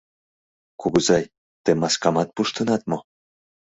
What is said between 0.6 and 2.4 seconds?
—Кугызай, тый маскамат